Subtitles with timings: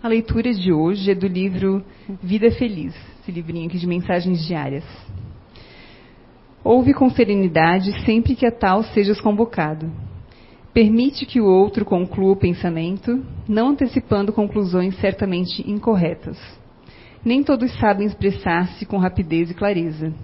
[0.00, 1.84] A leitura de hoje é do livro
[2.22, 4.84] Vida Feliz, esse livrinho aqui de mensagens diárias.
[6.62, 9.90] Ouve com serenidade sempre que a tal sejas convocado.
[10.72, 16.38] Permite que o outro conclua o pensamento, não antecipando conclusões certamente incorretas.
[17.24, 20.14] Nem todos sabem expressar-se com rapidez e clareza.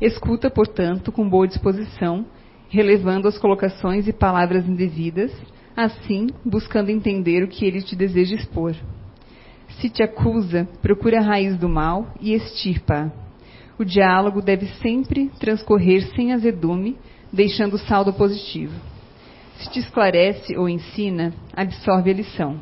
[0.00, 2.24] Escuta, portanto, com boa disposição,
[2.68, 5.32] relevando as colocações e palavras indevidas
[5.76, 8.74] assim buscando entender o que ele te deseja expor.
[9.80, 13.12] Se te acusa, procura a raiz do mal e extirpa.
[13.78, 16.96] O diálogo deve sempre transcorrer sem azedume,
[17.32, 18.72] deixando saldo positivo.
[19.56, 22.60] Se te esclarece ou ensina, absorve a lição.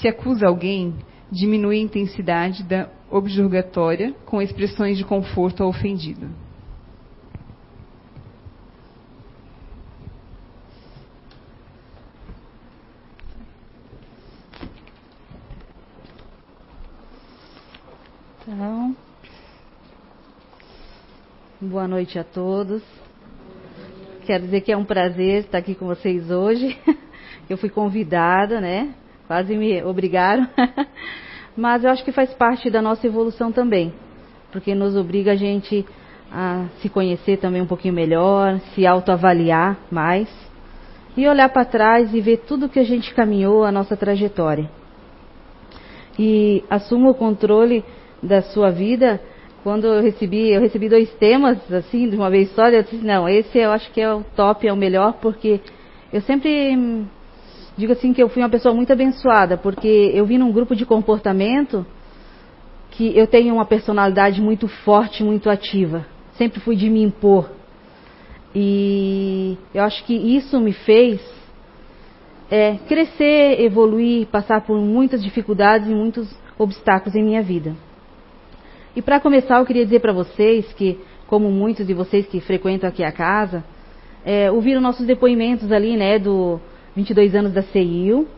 [0.00, 0.94] Se acusa alguém,
[1.30, 6.28] diminui a intensidade da objurgatória com expressões de conforto ao ofendido.
[18.46, 18.94] Então,
[21.58, 22.82] boa noite a todos.
[24.26, 26.78] Quero dizer que é um prazer estar aqui com vocês hoje.
[27.48, 28.92] Eu fui convidada, né?
[29.26, 30.46] Quase me obrigaram.
[31.56, 33.94] Mas eu acho que faz parte da nossa evolução também,
[34.52, 35.86] porque nos obriga a gente
[36.30, 40.28] a se conhecer também um pouquinho melhor, se autoavaliar mais
[41.16, 44.68] e olhar para trás e ver tudo que a gente caminhou, a nossa trajetória.
[46.18, 47.84] E assumo o controle
[48.24, 49.20] da sua vida,
[49.62, 53.28] quando eu recebi, eu recebi dois temas assim de uma vez só, eu disse não,
[53.28, 55.60] esse eu acho que é o top, é o melhor, porque
[56.12, 57.06] eu sempre
[57.76, 60.84] digo assim que eu fui uma pessoa muito abençoada, porque eu vim num grupo de
[60.84, 61.84] comportamento
[62.90, 66.06] que eu tenho uma personalidade muito forte, muito ativa.
[66.34, 67.50] Sempre fui de me impor.
[68.54, 71.20] E eu acho que isso me fez
[72.50, 77.74] é, crescer, evoluir, passar por muitas dificuldades e muitos obstáculos em minha vida.
[78.96, 82.88] E para começar, eu queria dizer para vocês que, como muitos de vocês que frequentam
[82.88, 83.64] aqui a casa,
[84.24, 86.60] é, ouviram nossos depoimentos ali, né, do
[86.94, 88.28] 22 anos da CIU.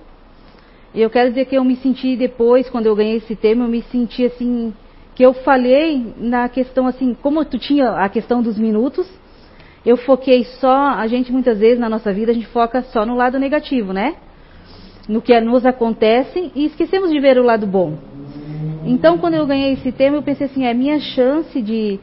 [0.94, 3.68] E eu quero dizer que eu me senti depois, quando eu ganhei esse tema, eu
[3.68, 4.72] me senti assim,
[5.14, 9.06] que eu falei na questão assim, como tu tinha a questão dos minutos,
[9.84, 13.14] eu foquei só, a gente muitas vezes na nossa vida, a gente foca só no
[13.14, 14.16] lado negativo, né?
[15.06, 17.98] No que nos acontece e esquecemos de ver o lado bom.
[18.88, 21.98] Então, quando eu ganhei esse tema, eu pensei assim: é minha chance de,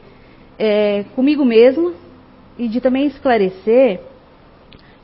[0.58, 1.94] é, comigo mesmo,
[2.58, 4.00] e de também esclarecer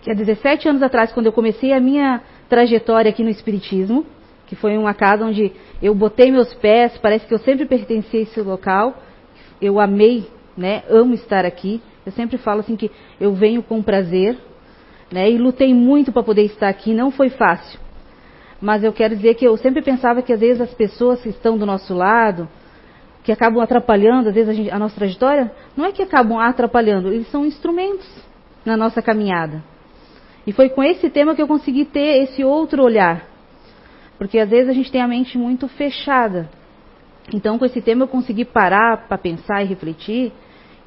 [0.03, 4.05] que há 17 anos atrás, quando eu comecei a minha trajetória aqui no Espiritismo,
[4.47, 5.53] que foi uma casa onde
[5.83, 9.03] eu botei meus pés, parece que eu sempre pertenci a esse local,
[9.61, 11.81] eu amei, né, amo estar aqui.
[12.05, 14.37] Eu sempre falo assim que eu venho com prazer,
[15.11, 17.81] né, e lutei muito para poder estar aqui, não foi fácil
[18.61, 21.57] mas eu quero dizer que eu sempre pensava que às vezes as pessoas que estão
[21.57, 22.49] do nosso lado,
[23.23, 27.09] que acabam atrapalhando, às vezes a, gente, a nossa trajetória, não é que acabam atrapalhando,
[27.09, 28.09] eles são instrumentos
[28.65, 29.63] na nossa caminhada.
[30.47, 33.27] E foi com esse tema que eu consegui ter esse outro olhar.
[34.19, 36.49] Porque às vezes a gente tem a mente muito fechada.
[37.33, 40.33] Então, com esse tema eu consegui parar para pensar e refletir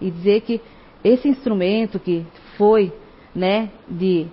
[0.02, 0.62] e dizer que
[1.04, 2.26] esse instrumento que
[2.58, 2.92] foi,
[3.34, 4.28] né, de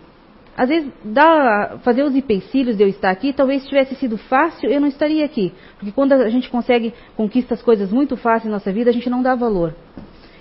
[0.56, 4.80] às vezes, dá, fazer os empecilhos de eu estar aqui, talvez tivesse sido fácil, eu
[4.80, 5.52] não estaria aqui.
[5.78, 9.08] Porque quando a gente consegue conquistar as coisas muito fácil em nossa vida, a gente
[9.08, 9.74] não dá valor.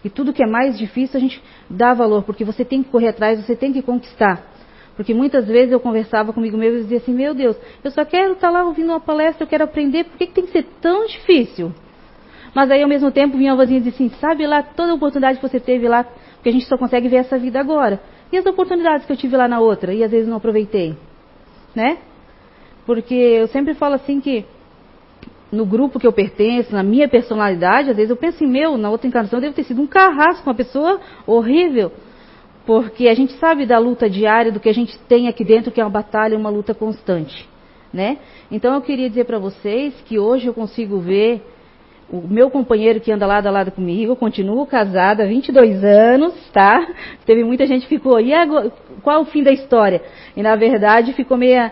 [0.04, 3.10] E tudo que é mais difícil, a gente dá valor, porque você tem que correr
[3.10, 4.44] atrás, você tem que conquistar.
[4.96, 8.34] Porque muitas vezes eu conversava comigo mesmo e dizia assim, meu Deus, eu só quero
[8.34, 11.06] estar lá ouvindo uma palestra, eu quero aprender, por que, que tem que ser tão
[11.06, 11.72] difícil?
[12.54, 14.96] Mas aí ao mesmo tempo vinha a vozinha e dizia assim, sabe lá toda a
[14.96, 18.02] oportunidade que você teve lá, porque a gente só consegue ver essa vida agora.
[18.32, 20.96] E as oportunidades que eu tive lá na outra e às vezes não aproveitei?
[21.76, 21.98] Né?
[22.86, 24.46] Porque eu sempre falo assim que
[25.52, 28.90] no grupo que eu pertenço, na minha personalidade, às vezes eu penso em meu, na
[28.90, 31.92] outra encarnação eu devo ter sido um carrasco, uma pessoa horrível.
[32.66, 35.82] Porque a gente sabe da luta diária, do que a gente tem aqui dentro, que
[35.82, 37.48] é uma batalha, uma luta constante.
[37.92, 38.20] Né?
[38.52, 41.42] Então eu queria dizer para vocês que hoje eu consigo ver
[42.12, 46.88] o meu companheiro que anda lado a lado comigo, continuo casada há 22 anos, tá?
[47.26, 48.72] Teve muita gente que ficou, e agora,
[49.04, 50.02] qual o fim da história?
[50.36, 51.72] E na verdade ficou meia.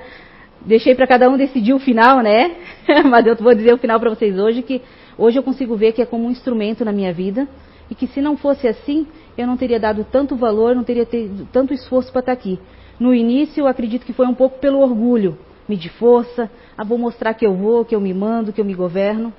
[0.61, 2.55] Deixei para cada um decidir o final, né?
[3.05, 4.81] Mas eu vou dizer o final para vocês hoje, que
[5.17, 7.47] hoje eu consigo ver que é como um instrumento na minha vida,
[7.89, 9.07] e que se não fosse assim,
[9.37, 12.59] eu não teria dado tanto valor, não teria tido tanto esforço para estar tá aqui.
[12.99, 15.37] No início, eu acredito que foi um pouco pelo orgulho,
[15.67, 18.73] medir força, ah, vou mostrar que eu vou, que eu me mando, que eu me
[18.73, 19.33] governo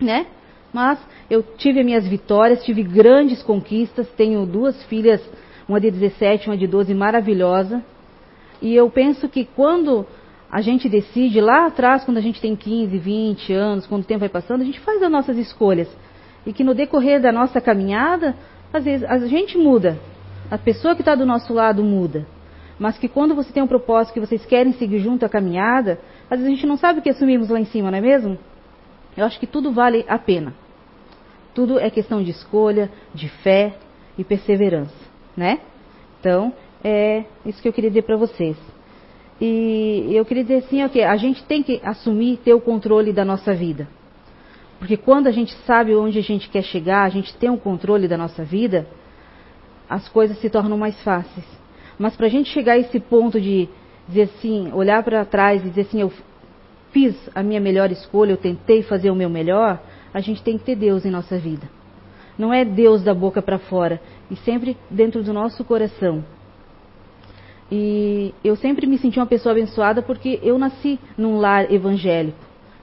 [0.00, 0.26] né?
[0.72, 0.98] Mas
[1.28, 5.20] eu tive minhas vitórias, tive grandes conquistas, tenho duas filhas,
[5.68, 7.82] uma de 17, uma de 12, maravilhosa.
[8.62, 10.06] E eu penso que quando
[10.50, 14.20] a gente decide lá atrás, quando a gente tem 15, 20 anos, quando o tempo
[14.20, 15.88] vai passando, a gente faz as nossas escolhas.
[16.44, 18.34] E que no decorrer da nossa caminhada,
[18.72, 19.98] às vezes a gente muda,
[20.50, 22.26] a pessoa que está do nosso lado muda.
[22.78, 26.00] Mas que quando você tem um propósito que vocês querem seguir junto a caminhada,
[26.30, 28.38] às vezes a gente não sabe o que assumimos lá em cima, não é mesmo?
[29.16, 30.54] Eu acho que tudo vale a pena.
[31.54, 33.74] Tudo é questão de escolha, de fé
[34.16, 34.94] e perseverança,
[35.36, 35.60] né?
[36.18, 36.52] Então,
[36.82, 38.56] é isso que eu queria dizer para vocês.
[39.40, 43.24] E eu queria dizer assim, okay, a gente tem que assumir, ter o controle da
[43.24, 43.88] nossa vida.
[44.78, 47.58] Porque quando a gente sabe onde a gente quer chegar, a gente tem o um
[47.58, 48.86] controle da nossa vida,
[49.88, 51.46] as coisas se tornam mais fáceis.
[51.98, 53.68] Mas para a gente chegar a esse ponto de
[54.08, 56.12] dizer assim, olhar para trás e dizer assim, eu
[56.92, 59.80] fiz a minha melhor escolha, eu tentei fazer o meu melhor,
[60.12, 61.68] a gente tem que ter Deus em nossa vida.
[62.38, 64.00] Não é Deus da boca para fora,
[64.30, 66.24] e sempre dentro do nosso coração.
[67.70, 72.38] E eu sempre me senti uma pessoa abençoada porque eu nasci num lar evangélico,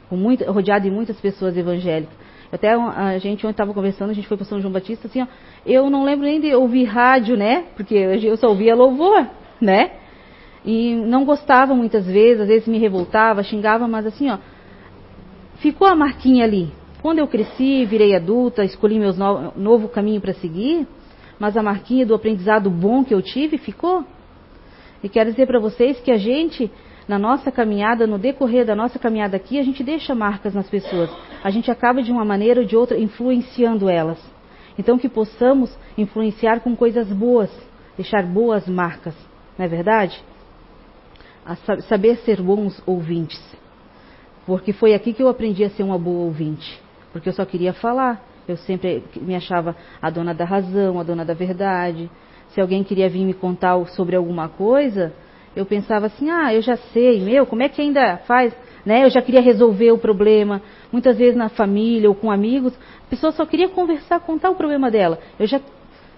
[0.09, 2.15] muito, rodeado de muitas pessoas evangélicas.
[2.49, 5.27] Até a gente ontem estava conversando, a gente foi para São João Batista, assim, ó,
[5.65, 7.65] eu não lembro nem de ouvir rádio, né?
[7.75, 9.27] Porque eu só ouvia louvor,
[9.59, 9.91] né?
[10.67, 14.37] E não gostava muitas vezes, às vezes me revoltava, xingava, mas assim, ó,
[15.59, 16.73] ficou a marquinha ali.
[17.01, 20.85] Quando eu cresci, virei adulta, escolhi meu no, novo caminho para seguir,
[21.39, 24.03] mas a marquinha do aprendizado bom que eu tive ficou.
[25.01, 26.69] E quero dizer para vocês que a gente,
[27.07, 31.09] na nossa caminhada, no decorrer da nossa caminhada aqui, a gente deixa marcas nas pessoas.
[31.45, 34.19] A gente acaba de uma maneira ou de outra influenciando elas.
[34.77, 37.49] Então que possamos influenciar com coisas boas,
[37.95, 39.15] deixar boas marcas,
[39.57, 40.21] não é verdade?
[41.47, 43.41] A saber ser bons ouvintes.
[44.45, 46.79] Porque foi aqui que eu aprendi a ser uma boa ouvinte.
[47.13, 48.21] Porque eu só queria falar.
[48.47, 52.09] Eu sempre me achava a dona da razão, a dona da verdade
[52.49, 55.13] se alguém queria vir me contar sobre alguma coisa,
[55.55, 58.51] eu pensava assim, ah, eu já sei, meu, como é que ainda faz?
[58.85, 59.03] Né?
[59.05, 60.61] Eu já queria resolver o problema.
[60.91, 62.73] Muitas vezes na família ou com amigos,
[63.05, 65.19] a pessoa só queria conversar, contar o problema dela.
[65.39, 65.59] Eu já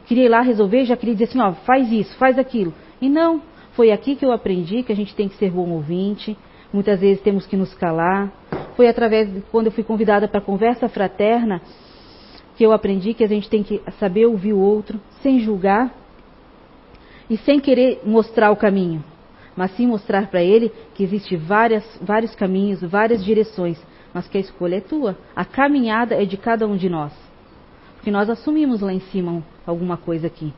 [0.05, 2.73] queria ir lá resolver, já queria dizer assim, ó, faz isso, faz aquilo.
[3.01, 3.41] E não,
[3.79, 6.37] foi aqui que eu aprendi que a gente tem que ser bom ouvinte.
[6.73, 8.29] Muitas vezes temos que nos calar.
[8.75, 11.61] Foi através de quando eu fui convidada para conversa fraterna
[12.57, 15.95] que eu aprendi que a gente tem que saber ouvir o outro sem julgar
[17.29, 19.01] e sem querer mostrar o caminho,
[19.55, 23.81] mas sim mostrar para ele que existe várias, vários caminhos, várias direções,
[24.13, 25.17] mas que a escolha é tua.
[25.33, 27.13] A caminhada é de cada um de nós.
[27.95, 30.53] Porque nós assumimos lá em cima alguma coisa aqui,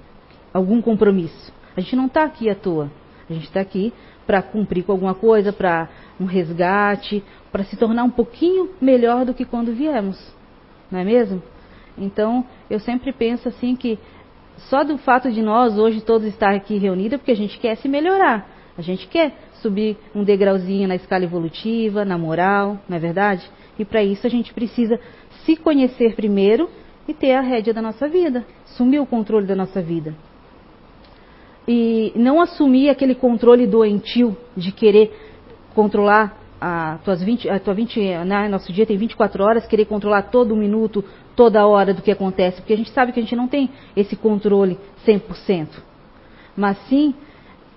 [0.52, 1.54] algum compromisso.
[1.78, 2.90] A gente não está aqui à toa.
[3.32, 3.94] A gente está aqui
[4.26, 5.90] para cumprir com alguma coisa, para
[6.20, 10.18] um resgate, para se tornar um pouquinho melhor do que quando viemos.
[10.90, 11.42] Não é mesmo?
[11.98, 13.98] Então, eu sempre penso assim que
[14.70, 17.88] só do fato de nós hoje todos estar aqui reunidos, porque a gente quer se
[17.88, 18.48] melhorar.
[18.78, 23.50] A gente quer subir um degrauzinho na escala evolutiva, na moral, não é verdade?
[23.78, 25.00] E para isso a gente precisa
[25.46, 26.70] se conhecer primeiro
[27.08, 30.16] e ter a rédea da nossa vida, assumir o controle da nossa vida.
[31.74, 35.10] E não assumir aquele controle doentio de querer
[35.74, 40.24] controlar a, tuas 20, a tua 20, né, nosso dia tem 24 horas, querer controlar
[40.24, 41.02] todo minuto,
[41.34, 44.18] toda hora do que acontece, porque a gente sabe que a gente não tem esse
[44.18, 44.78] controle
[45.08, 45.70] 100%.
[46.58, 47.16] Mas sim,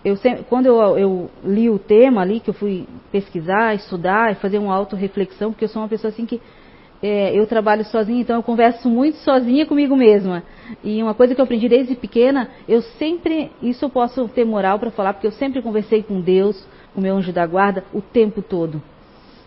[0.05, 4.35] eu sempre, quando eu, eu, li o tema ali, que eu fui pesquisar, estudar e
[4.35, 6.42] fazer uma autorreflexão, porque eu sou uma pessoa assim que
[7.06, 10.42] é, eu trabalho sozinha, então eu converso muito sozinha comigo mesma.
[10.82, 14.78] E uma coisa que eu aprendi desde pequena, eu sempre, isso eu posso ter moral
[14.78, 18.00] para falar, porque eu sempre conversei com Deus, com o meu anjo da guarda, o
[18.00, 18.80] tempo todo.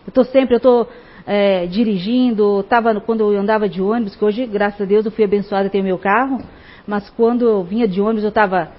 [0.05, 0.87] Eu estou sempre, eu estou
[1.25, 5.23] é, dirigindo, tava quando eu andava de ônibus, que hoje, graças a Deus, eu fui
[5.23, 6.37] abençoada ter meu carro,
[6.85, 8.69] mas quando eu vinha de ônibus eu estava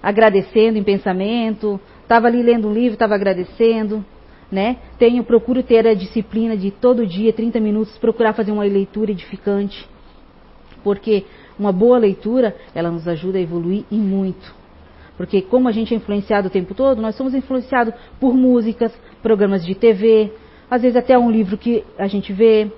[0.00, 4.04] agradecendo em pensamento, estava ali lendo um livro, estava agradecendo,
[4.50, 4.76] né?
[4.98, 9.88] Tenho, procuro ter a disciplina de todo dia, 30 minutos, procurar fazer uma leitura edificante,
[10.82, 11.24] porque
[11.58, 14.54] uma boa leitura, ela nos ajuda a evoluir e muito.
[15.16, 18.90] Porque como a gente é influenciado o tempo todo, nós somos influenciados por músicas,
[19.22, 20.32] programas de TV,
[20.70, 22.72] às vezes até um livro que a gente vê.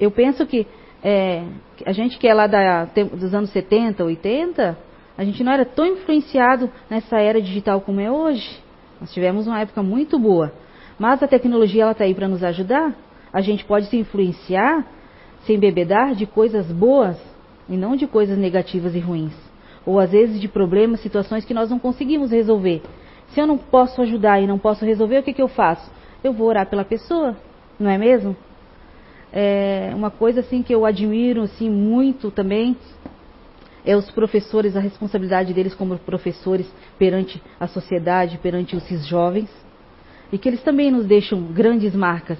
[0.00, 0.66] Eu penso que
[1.02, 1.44] é,
[1.84, 4.76] a gente que é lá da, dos anos 70, 80,
[5.16, 8.58] a gente não era tão influenciado nessa era digital como é hoje.
[9.00, 10.52] Nós tivemos uma época muito boa.
[10.98, 12.94] Mas a tecnologia ela está aí para nos ajudar.
[13.32, 14.86] A gente pode se influenciar,
[15.44, 17.16] se embebedar de coisas boas
[17.68, 19.34] e não de coisas negativas e ruins.
[19.84, 22.82] Ou às vezes de problemas, situações que nós não conseguimos resolver.
[23.28, 25.90] Se eu não posso ajudar e não posso resolver, o que, que eu faço?
[26.26, 27.36] eu vou orar pela pessoa,
[27.78, 28.36] não é mesmo?
[29.32, 32.76] É uma coisa assim que eu admiro assim muito também
[33.84, 36.66] é os professores, a responsabilidade deles como professores
[36.98, 39.48] perante a sociedade, perante esses jovens.
[40.32, 42.38] E que eles também nos deixam grandes marcas.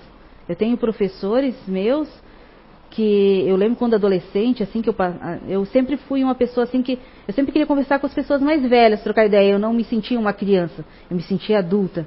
[0.48, 2.08] Eu tenho professores meus
[2.90, 4.94] que eu lembro quando adolescente, assim que eu
[5.48, 8.62] eu sempre fui uma pessoa assim que eu sempre queria conversar com as pessoas mais
[8.62, 9.52] velhas, trocar ideia.
[9.52, 12.06] Eu não me sentia uma criança, eu me sentia adulta.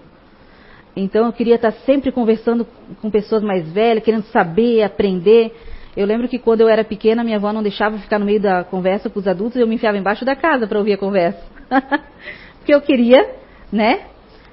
[0.96, 2.66] Então eu queria estar sempre conversando
[3.02, 5.56] com pessoas mais velhas, querendo saber, aprender.
[5.96, 8.64] Eu lembro que quando eu era pequena, minha avó não deixava ficar no meio da
[8.64, 11.42] conversa com os adultos, eu me enfiava embaixo da casa para ouvir a conversa.
[12.60, 13.30] Porque eu queria,
[13.72, 14.08] né,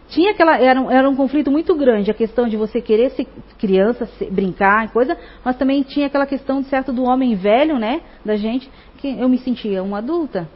[0.08, 3.26] tinha aquela era um, era um conflito muito grande a questão de você querer ser
[3.58, 8.00] criança ser, brincar coisa mas também tinha aquela questão de certo do homem velho né
[8.25, 10.48] da gente que eu me sentia uma adulta.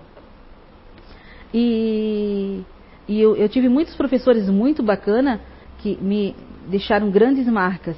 [1.52, 2.62] E,
[3.07, 5.40] e eu, eu tive muitos professores muito bacana
[5.78, 6.35] que me
[6.69, 7.97] deixaram grandes marcas.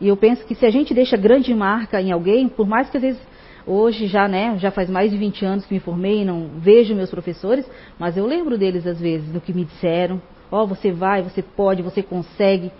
[0.00, 2.96] E eu penso que se a gente deixa grande marca em alguém por mais que
[2.96, 3.20] às vezes
[3.66, 7.10] hoje já né já faz mais de 20 anos que me formei não vejo meus
[7.10, 7.68] professores
[7.98, 11.42] mas eu lembro deles às vezes do que me disseram Ó, oh, você vai, você
[11.42, 12.72] pode, você consegue,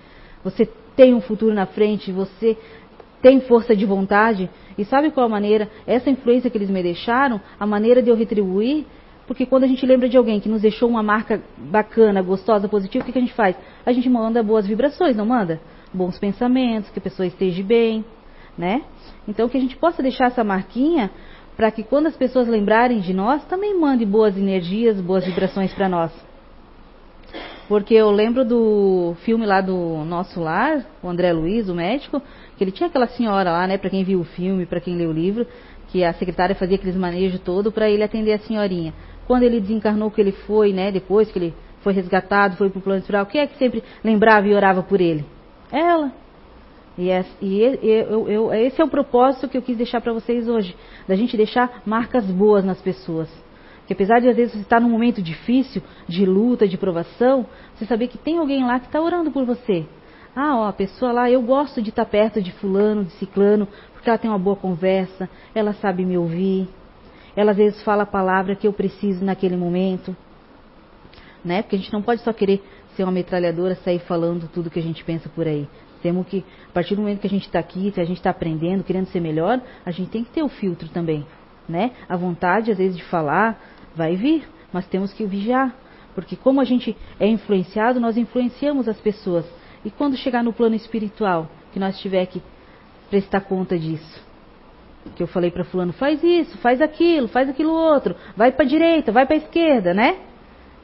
[0.42, 2.56] você tem um futuro na frente, você
[3.20, 4.48] tem força de vontade.
[4.76, 5.68] E sabe qual a maneira?
[5.86, 8.86] Essa influência que eles me deixaram, a maneira de eu retribuir,
[9.26, 13.02] porque quando a gente lembra de alguém que nos deixou uma marca bacana, gostosa, positiva,
[13.02, 13.54] o que, que a gente faz?
[13.84, 15.60] A gente manda boas vibrações, não manda?
[15.92, 18.04] Bons pensamentos, que a pessoa esteja bem,
[18.56, 18.82] né?
[19.26, 21.10] Então que a gente possa deixar essa marquinha
[21.56, 25.88] para que quando as pessoas lembrarem de nós, também mande boas energias, boas vibrações para
[25.88, 26.27] nós.
[27.68, 32.22] Porque eu lembro do filme lá do Nosso Lar, o André Luiz, o médico,
[32.56, 35.10] que ele tinha aquela senhora lá, né, para quem viu o filme, para quem leu
[35.10, 35.46] o livro,
[35.88, 38.94] que a secretária fazia aqueles manejos todo para ele atender a senhorinha.
[39.26, 42.82] Quando ele desencarnou que ele foi, né, depois que ele foi resgatado, foi para o
[42.82, 45.26] plano espiritual, quem é que sempre lembrava e orava por ele?
[45.70, 46.10] Ela.
[46.96, 50.48] E, é, e eu, eu, esse é o propósito que eu quis deixar para vocês
[50.48, 50.74] hoje,
[51.06, 53.28] da gente deixar marcas boas nas pessoas.
[53.88, 57.86] Que apesar de às vezes você estar num momento difícil, de luta, de provação, você
[57.86, 59.86] saber que tem alguém lá que está orando por você.
[60.36, 64.10] Ah, ó, a pessoa lá, eu gosto de estar perto de fulano, de ciclano, porque
[64.10, 66.68] ela tem uma boa conversa, ela sabe me ouvir,
[67.34, 70.14] ela às vezes fala a palavra que eu preciso naquele momento.
[71.42, 71.62] Né?
[71.62, 72.62] Porque a gente não pode só querer
[72.94, 75.66] ser uma metralhadora, sair falando tudo que a gente pensa por aí.
[76.02, 78.30] Temos que, a partir do momento que a gente está aqui, se a gente está
[78.30, 81.26] aprendendo, querendo ser melhor, a gente tem que ter o filtro também.
[81.68, 81.92] Né?
[82.08, 83.60] A vontade, às vezes, de falar,
[83.94, 85.74] vai vir, mas temos que vigiar,
[86.14, 89.44] porque como a gente é influenciado, nós influenciamos as pessoas.
[89.84, 92.42] E quando chegar no plano espiritual, que nós tiver que
[93.10, 94.26] prestar conta disso,
[95.16, 98.68] que eu falei para fulano, faz isso, faz aquilo, faz aquilo outro, vai para a
[98.68, 100.16] direita, vai para a esquerda, né?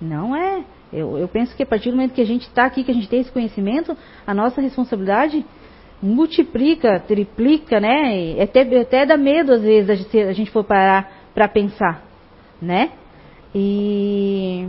[0.01, 0.65] Não é.
[0.93, 2.95] Eu, eu, penso que a partir do momento que a gente está aqui, que a
[2.95, 3.97] gente tem esse conhecimento,
[4.27, 5.45] a nossa responsabilidade
[6.01, 8.41] multiplica, triplica, né?
[8.41, 12.05] Até, até dá medo às vezes se a gente for parar para pensar,
[12.65, 12.93] né?
[13.55, 14.69] E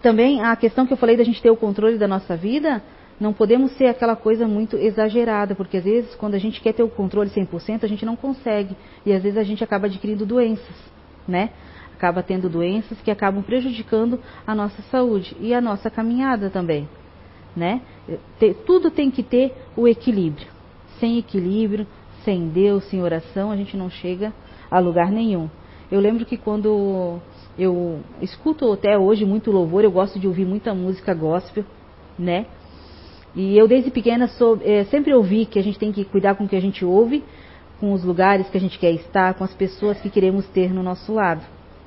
[0.00, 2.82] também a questão que eu falei da gente ter o controle da nossa vida,
[3.20, 6.82] não podemos ser aquela coisa muito exagerada, porque às vezes quando a gente quer ter
[6.82, 8.76] o controle 100%, a gente não consegue.
[9.04, 10.76] E às vezes a gente acaba adquirindo doenças,
[11.28, 11.50] né?
[11.94, 16.88] Acaba tendo doenças que acabam prejudicando a nossa saúde e a nossa caminhada também,
[17.54, 17.80] né?
[18.66, 20.48] Tudo tem que ter o equilíbrio.
[20.98, 21.86] Sem equilíbrio,
[22.24, 24.32] sem Deus, sem oração, a gente não chega
[24.70, 25.48] a lugar nenhum.
[25.92, 27.20] Eu lembro que quando
[27.58, 31.66] eu escuto até hoje muito louvor, eu gosto de ouvir muita música gospel,
[32.18, 32.46] né?
[33.36, 36.44] E eu desde pequena sou, é, sempre ouvi que a gente tem que cuidar com
[36.44, 37.22] o que a gente ouve,
[37.78, 40.82] com os lugares que a gente quer estar, com as pessoas que queremos ter no
[40.82, 41.42] nosso lado,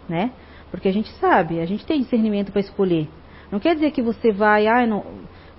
[0.07, 0.29] né?
[0.69, 3.09] Porque a gente sabe, a gente tem discernimento para escolher.
[3.51, 5.03] Não quer dizer que você vai, ah, não,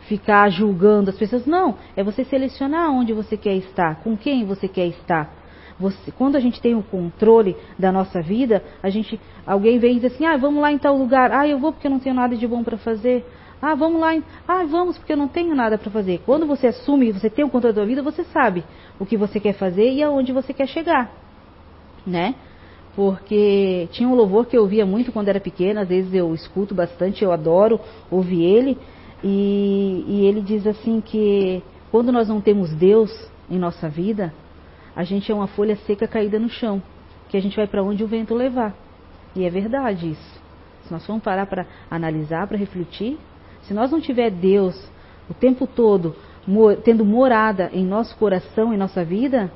[0.02, 1.78] ficar julgando as pessoas, não.
[1.96, 5.34] É você selecionar onde você quer estar, com quem você quer estar.
[5.78, 10.00] Você, quando a gente tem o controle da nossa vida, a gente, alguém vem e
[10.00, 12.14] diz assim, ah, vamos lá em tal lugar, ah, eu vou porque eu não tenho
[12.14, 13.26] nada de bom para fazer,
[13.60, 16.22] ah, vamos lá, em, ah, vamos porque eu não tenho nada para fazer.
[16.24, 18.64] Quando você assume, você tem o controle da vida, você sabe
[18.98, 21.12] o que você quer fazer e aonde você quer chegar,
[22.06, 22.34] né?
[22.94, 26.74] Porque tinha um louvor que eu ouvia muito quando era pequena, às vezes eu escuto
[26.74, 27.78] bastante, eu adoro
[28.10, 28.78] ouvir ele,
[29.22, 33.10] e, e ele diz assim que quando nós não temos Deus
[33.50, 34.32] em nossa vida,
[34.96, 36.82] a gente é uma folha seca caída no chão,
[37.28, 38.74] que a gente vai para onde o vento levar.
[39.34, 40.42] E é verdade isso.
[40.84, 43.18] Se nós formos parar para analisar, para refletir,
[43.62, 44.74] se nós não tiver Deus
[45.28, 46.16] o tempo todo
[46.84, 49.50] tendo morada em nosso coração, em nossa vida,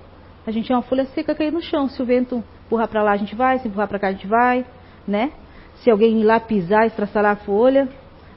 [0.47, 1.89] a gente é uma folha seca caída no chão.
[1.89, 4.27] Se o vento empurrar para lá, a gente vai, se empurrar para cá, a gente
[4.27, 4.67] vai,
[5.07, 5.33] né?
[5.77, 7.89] Se alguém ir lá pisar, estraçalar a folha,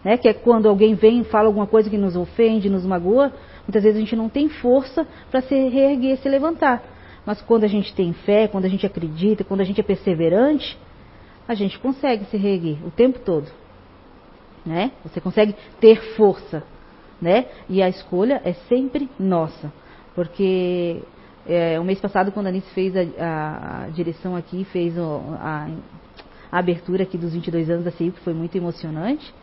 [0.04, 0.18] né?
[0.18, 3.34] Que é quando alguém vem e fala alguma coisa que nos ofende, nos magoa,
[3.68, 6.93] muitas vezes a gente não tem força para se reerguer, se levantar.
[7.26, 10.78] Mas quando a gente tem fé, quando a gente acredita, quando a gente é perseverante,
[11.48, 13.50] a gente consegue se reerguer o tempo todo.
[14.66, 14.92] Né?
[15.04, 16.64] Você consegue ter força.
[17.22, 17.48] né?
[17.70, 19.72] E a escolha é sempre nossa,
[20.16, 21.02] porque
[21.48, 25.22] é, o mês passado, quando a Anice fez a, a, a direção aqui, fez o,
[25.40, 25.68] a,
[26.52, 29.34] a, abertura aqui dos 22 anos da CIU, que foi muito emocionante,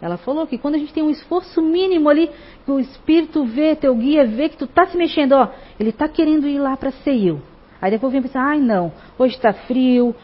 [0.00, 2.30] ela falou que quando a gente tem um esforço mínimo ali,
[2.64, 5.48] que o Espírito vê, teu guia vê que tu tá se mexendo, ó,
[5.80, 7.40] ele tá querendo ir lá para CIU.
[7.80, 10.14] Aí depois vem pensar, ai não, hoje está frio,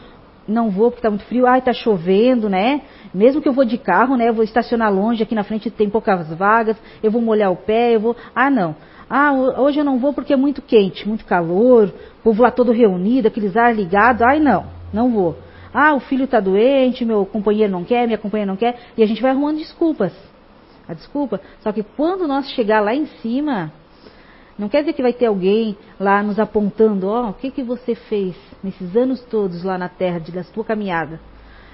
[0.47, 2.81] não vou porque está muito frio, ai está chovendo, né?
[3.13, 4.29] Mesmo que eu vou de carro, né?
[4.29, 7.95] Eu vou estacionar longe, aqui na frente tem poucas vagas, eu vou molhar o pé,
[7.95, 8.15] eu vou.
[8.35, 8.75] Ah, não.
[9.09, 12.71] Ah, hoje eu não vou porque é muito quente, muito calor, o povo lá todo
[12.71, 15.37] reunido, aqueles ar ligados, ai não, não vou.
[15.73, 19.05] Ah, o filho está doente, meu companheiro não quer, minha companheira não quer, e a
[19.05, 20.13] gente vai arrumando desculpas.
[20.87, 21.41] A desculpa.
[21.61, 23.71] Só que quando nós chegar lá em cima,
[24.57, 27.63] não quer dizer que vai ter alguém lá nos apontando, ó, oh, o que, que
[27.63, 31.19] você fez nesses anos todos lá na terra, de, da sua caminhada?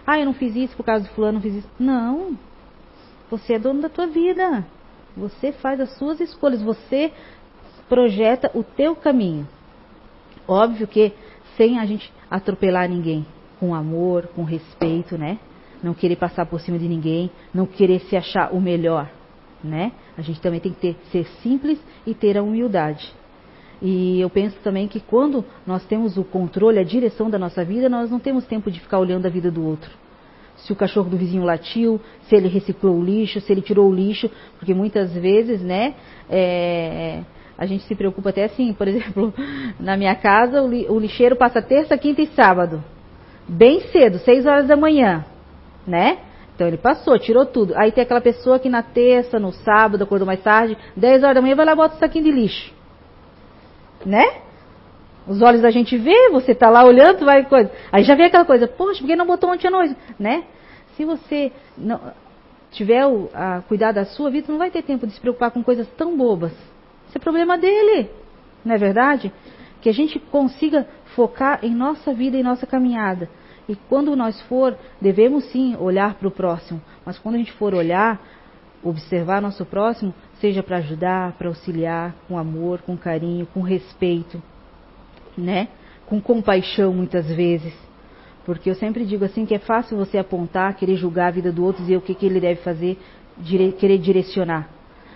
[0.07, 1.69] Ah, eu não fiz isso por causa do fulano, não fiz isso.
[1.77, 2.37] Não.
[3.29, 4.65] Você é dono da tua vida.
[5.15, 7.11] Você faz as suas escolhas, você
[7.89, 9.47] projeta o teu caminho.
[10.47, 11.13] Óbvio que
[11.57, 13.25] sem a gente atropelar ninguém,
[13.59, 15.39] com amor, com respeito, né?
[15.83, 19.09] Não querer passar por cima de ninguém, não querer se achar o melhor
[19.63, 19.91] né?
[20.17, 23.11] A gente também tem que ter, ser simples e ter a humildade.
[23.81, 27.87] E eu penso também que quando nós temos o controle, a direção da nossa vida,
[27.87, 29.89] nós não temos tempo de ficar olhando a vida do outro.
[30.57, 33.93] Se o cachorro do vizinho latiu, se ele reciclou o lixo, se ele tirou o
[33.93, 35.95] lixo, porque muitas vezes, né,
[36.29, 37.21] é,
[37.57, 39.33] a gente se preocupa até assim, por exemplo,
[39.79, 42.83] na minha casa o lixeiro passa terça, quinta e sábado,
[43.49, 45.25] bem cedo, seis horas da manhã,
[45.85, 46.19] né?
[46.59, 47.73] Então ele passou, tirou tudo.
[47.77, 51.41] Aí tem aquela pessoa que na terça, no sábado, acordou mais tarde, 10 horas da
[51.41, 52.73] manhã, vai lá e bota o saquinho de lixo.
[54.05, 54.25] Né?
[55.25, 57.71] Os olhos da gente vê, você tá lá olhando, vai coisa.
[57.93, 59.95] Aí já vê aquela coisa, poxa, por que não botou ontem à noite?
[60.19, 60.43] Né?
[60.97, 62.11] Se você não
[62.71, 65.63] tiver o, a cuidar da sua vida, não vai ter tempo de se preocupar com
[65.63, 66.51] coisas tão bobas.
[67.07, 68.09] Isso é problema dele.
[68.65, 69.31] Não é verdade?
[69.81, 73.29] Que a gente consiga focar em nossa vida e nossa caminhada.
[73.69, 77.75] E quando nós for, devemos sim olhar para o próximo, mas quando a gente for
[77.75, 78.19] olhar,
[78.83, 84.41] observar nosso próximo, seja para ajudar, para auxiliar, com amor, com carinho, com respeito,
[85.37, 85.67] né?
[86.07, 87.71] Com compaixão muitas vezes.
[88.43, 91.63] Porque eu sempre digo assim que é fácil você apontar, querer julgar a vida do
[91.63, 92.97] outro, dizer o que, que ele deve fazer,
[93.37, 94.67] dire querer direcionar.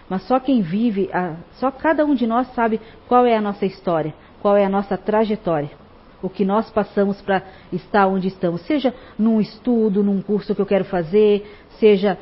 [0.07, 3.65] Mas só quem vive, a, só cada um de nós sabe qual é a nossa
[3.65, 4.13] história,
[4.43, 5.82] qual é a nossa trajetória
[6.23, 10.65] o que nós passamos para estar onde estamos, seja num estudo, num curso que eu
[10.65, 11.45] quero fazer,
[11.77, 12.17] seja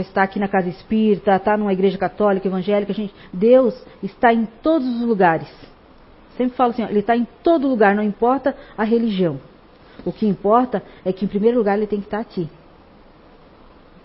[0.00, 4.86] estar aqui na casa espírita, estar numa igreja católica, evangélica, gente, Deus está em todos
[4.86, 5.48] os lugares.
[6.36, 9.40] Sempre falo assim, ele está em todo lugar, não importa a religião.
[10.06, 12.48] O que importa é que em primeiro lugar ele tem que estar aqui.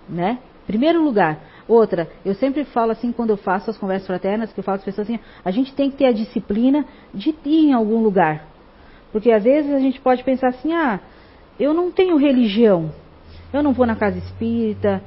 [0.10, 0.40] Né?
[0.66, 1.40] Primeiro lugar.
[1.68, 4.84] Outra, eu sempre falo assim quando eu faço as conversas fraternas, que eu falo às
[4.84, 8.55] pessoas assim, a gente tem que ter a disciplina de ir em algum lugar.
[9.16, 11.00] Porque às vezes a gente pode pensar assim: ah,
[11.58, 12.92] eu não tenho religião,
[13.54, 15.02] eu não vou na casa espírita.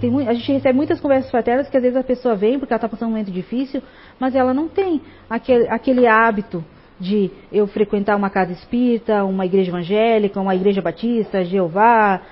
[0.00, 2.78] Tem, a gente recebe muitas conversas fraternas que às vezes a pessoa vem porque ela
[2.78, 3.82] está passando um momento difícil,
[4.18, 6.64] mas ela não tem aquele, aquele hábito
[6.98, 12.22] de eu frequentar uma casa espírita, uma igreja evangélica, uma igreja batista, Jeová,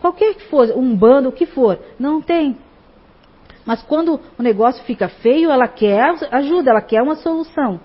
[0.00, 2.56] qualquer que for, um bando, o que for, não tem.
[3.66, 7.80] Mas quando o negócio fica feio, ela quer ajuda, ela quer uma solução.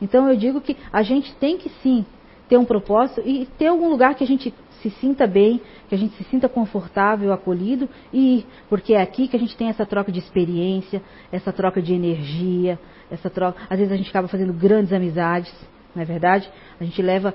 [0.00, 2.04] Então eu digo que a gente tem que sim
[2.48, 5.98] ter um propósito e ter algum lugar que a gente se sinta bem, que a
[5.98, 10.10] gente se sinta confortável, acolhido e porque é aqui que a gente tem essa troca
[10.10, 12.78] de experiência, essa troca de energia,
[13.10, 13.60] essa troca.
[13.68, 15.52] Às vezes a gente acaba fazendo grandes amizades,
[15.94, 16.50] não é verdade?
[16.80, 17.34] A gente leva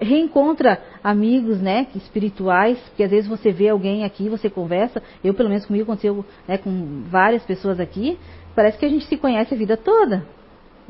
[0.00, 5.48] reencontra amigos, né, espirituais, porque às vezes você vê alguém aqui, você conversa, eu pelo
[5.48, 8.18] menos comigo aconteceu, né, com várias pessoas aqui,
[8.54, 10.26] parece que a gente se conhece a vida toda,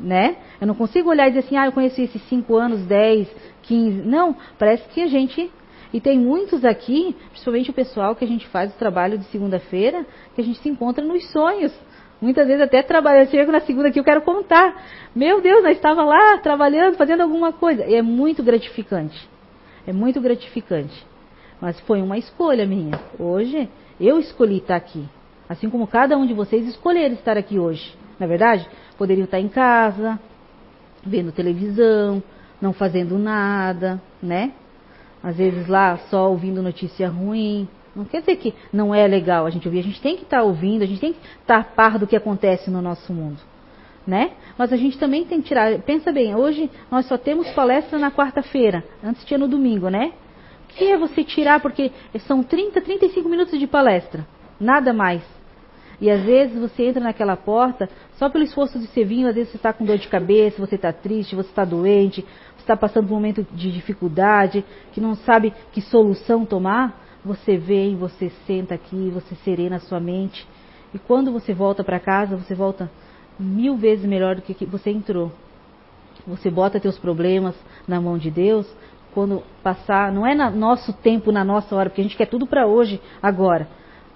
[0.01, 0.37] né?
[0.61, 3.29] Eu não consigo olhar e dizer assim, ah, eu conheci esses 5 anos, 10,
[3.63, 4.03] 15.
[4.03, 5.51] Não, parece que a gente.
[5.93, 10.07] E tem muitos aqui, principalmente o pessoal que a gente faz o trabalho de segunda-feira,
[10.35, 11.73] que a gente se encontra nos sonhos.
[12.21, 14.83] Muitas vezes até trabalho, eu chego na segunda que eu quero contar.
[15.15, 17.85] Meu Deus, nós estava lá trabalhando, fazendo alguma coisa.
[17.87, 19.29] E é muito gratificante.
[19.87, 21.07] É muito gratificante.
[21.61, 22.99] Mas foi uma escolha minha.
[23.19, 25.05] Hoje, eu escolhi estar aqui.
[25.49, 27.95] Assim como cada um de vocês escolheram estar aqui hoje.
[28.19, 28.69] Na é verdade?
[29.01, 30.21] Poderiam estar em casa,
[31.03, 32.23] vendo televisão,
[32.61, 34.53] não fazendo nada, né?
[35.23, 37.67] Às vezes lá só ouvindo notícia ruim.
[37.97, 40.43] Não quer dizer que não é legal a gente ouvir, a gente tem que estar
[40.43, 43.39] ouvindo, a gente tem que estar a par do que acontece no nosso mundo.
[44.07, 44.33] Né?
[44.59, 45.79] Mas a gente também tem que tirar.
[45.79, 50.13] Pensa bem, hoje nós só temos palestra na quarta-feira, antes tinha no domingo, né?
[50.65, 51.61] O que é você tirar?
[51.61, 51.91] Porque
[52.27, 54.27] são 30, 35 minutos de palestra,
[54.61, 55.23] nada mais.
[56.01, 59.51] E às vezes você entra naquela porta só pelo esforço de ser vinho, às vezes
[59.51, 62.23] você está com dor de cabeça, você está triste, você está doente,
[62.57, 67.09] você está passando por um momento de dificuldade, que não sabe que solução tomar.
[67.23, 70.47] Você vem, você senta aqui, você serena a sua mente.
[70.95, 72.91] E quando você volta para casa, você volta
[73.39, 75.31] mil vezes melhor do que você entrou.
[76.27, 77.55] Você bota teus problemas
[77.87, 78.67] na mão de Deus,
[79.13, 82.47] quando passar, não é no nosso tempo, na nossa hora, porque a gente quer tudo
[82.47, 83.69] para hoje, agora.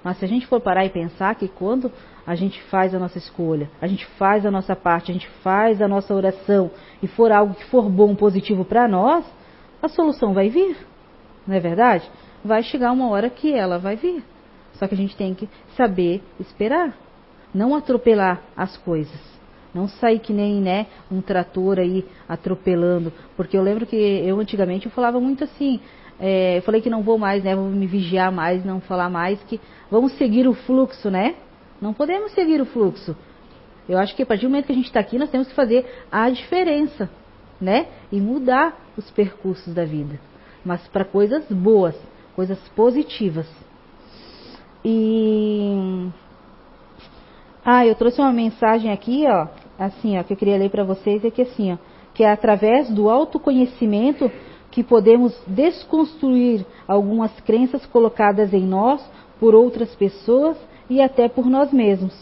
[0.05, 1.91] Mas se a gente for parar e pensar que quando
[2.27, 5.81] a gente faz a nossa escolha, a gente faz a nossa parte, a gente faz
[5.81, 6.71] a nossa oração
[7.03, 9.25] e for algo que for bom, positivo para nós,
[9.83, 10.77] a solução vai vir.
[11.47, 12.09] Não é verdade?
[12.45, 14.23] Vai chegar uma hora que ela vai vir.
[14.75, 16.95] Só que a gente tem que saber esperar,
[17.55, 19.35] não atropelar as coisas.
[19.73, 23.13] Não sair que nem né, um trator aí atropelando.
[23.37, 25.81] Porque eu lembro que eu antigamente eu falava muito assim.
[26.21, 27.55] É, falei que não vou mais, né?
[27.55, 31.35] Vou me vigiar mais, não falar mais, que vamos seguir o fluxo, né?
[31.81, 33.17] Não podemos seguir o fluxo.
[33.89, 35.55] Eu acho que a partir do momento que a gente está aqui, nós temos que
[35.55, 37.11] fazer a diferença,
[37.61, 37.89] né?
[38.11, 40.19] E mudar os percursos da vida.
[40.65, 41.95] Mas para coisas boas,
[42.35, 43.47] coisas positivas.
[44.85, 46.09] E.
[47.65, 49.49] Ah, eu trouxe uma mensagem aqui, ó,
[49.79, 51.79] assim, ó, que eu queria ler para vocês é que assim, ó,
[52.13, 54.31] que é através do autoconhecimento
[54.75, 59.01] que podemos desconstruir algumas crenças colocadas em nós
[59.39, 60.57] por outras pessoas
[60.91, 62.13] e até por nós mesmos.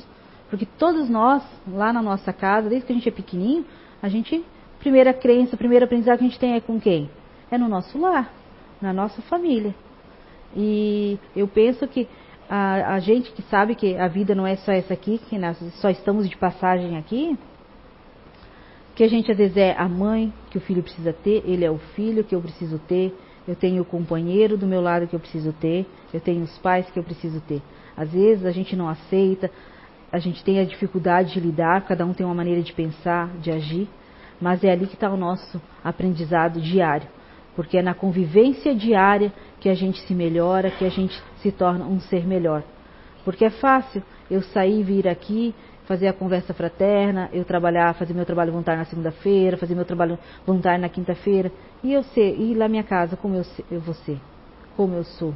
[0.51, 3.65] Porque todos nós, lá na nossa casa, desde que a gente é pequenininho,
[4.03, 4.45] a gente,
[4.79, 7.09] primeira crença, primeiro aprendizado que a gente tem é com quem?
[7.51, 8.31] É no nosso lar,
[8.83, 9.75] na nossa família.
[10.55, 12.07] E eu penso que
[12.51, 15.57] a, a, gente que sabe que a vida não é só essa aqui, que nós
[15.77, 17.35] só estamos de passagem aqui,
[18.95, 21.71] que a gente às vezes é a mãe que o filho precisa ter, ele é
[21.71, 25.21] o filho que eu preciso ter, eu tenho o companheiro do meu lado que eu
[25.21, 27.63] preciso ter, eu tenho os pais que eu preciso ter.
[27.97, 29.51] Às vezes a gente não aceita,
[30.11, 33.51] a gente tem a dificuldade de lidar, cada um tem uma maneira de pensar, de
[33.51, 33.89] agir,
[34.41, 37.09] mas é ali que está o nosso aprendizado diário
[37.55, 41.85] porque é na convivência diária que a gente se melhora, que a gente se torna
[41.85, 42.63] um ser melhor.
[43.25, 45.55] Porque é fácil eu sair e vir aqui,
[45.93, 50.19] fazer a conversa fraterna, eu trabalhar, fazer meu trabalho voluntário na segunda-feira, fazer meu trabalho
[50.47, 51.53] voluntário na quinta-feira,
[51.85, 54.19] e eu ser, ir lá minha casa como eu, eu vou ser,
[54.75, 55.35] como eu sou.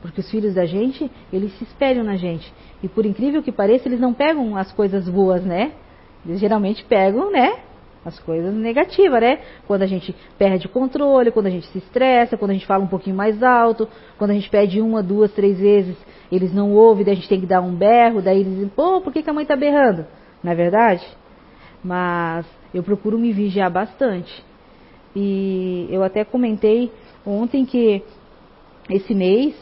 [0.00, 2.54] Porque os filhos da gente, eles se espelham na gente.
[2.80, 5.72] E por incrível que pareça, eles não pegam as coisas boas, né?
[6.24, 7.65] Eles geralmente pegam, né?
[8.06, 9.40] As coisas negativas, né?
[9.66, 12.84] Quando a gente perde o controle, quando a gente se estressa, quando a gente fala
[12.84, 15.96] um pouquinho mais alto, quando a gente pede uma, duas, três vezes,
[16.30, 19.00] eles não ouvem, daí a gente tem que dar um berro, daí eles dizem, pô,
[19.00, 20.06] por que, que a mãe tá berrando?
[20.40, 21.04] Não é verdade?
[21.82, 24.44] Mas eu procuro me vigiar bastante.
[25.14, 26.92] E eu até comentei
[27.26, 28.04] ontem que
[28.88, 29.56] esse mês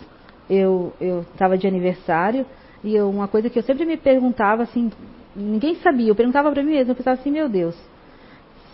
[0.51, 0.93] eu
[1.33, 2.45] estava de aniversário
[2.83, 4.91] e eu, uma coisa que eu sempre me perguntava assim,
[5.35, 7.75] ninguém sabia, eu perguntava para mim mesma, eu pensava assim, meu Deus,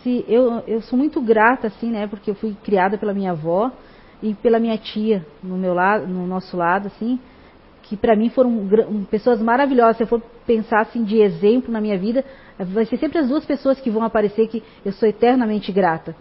[0.03, 3.71] se eu, eu sou muito grata assim, né, porque eu fui criada pela minha avó
[4.23, 7.19] e pela minha tia no meu lado, no nosso lado assim,
[7.83, 8.69] que para mim foram
[9.11, 9.97] pessoas maravilhosas.
[9.97, 12.25] Se eu for pensar assim de exemplo na minha vida,
[12.59, 16.15] vai ser sempre as duas pessoas que vão aparecer que eu sou eternamente grata,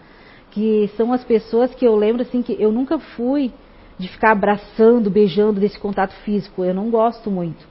[0.52, 3.52] que são as pessoas que eu lembro assim que eu nunca fui
[3.98, 6.64] de ficar abraçando, beijando desse contato físico.
[6.64, 7.68] Eu não gosto muito.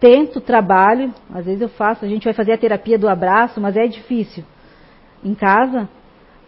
[0.00, 3.76] Tento, trabalho, às vezes eu faço, a gente vai fazer a terapia do abraço, mas
[3.76, 4.44] é difícil
[5.24, 5.88] em casa,